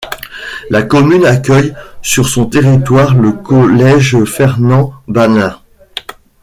[0.71, 5.61] La commune accueille sur son territoire le collège Fernand-Balin.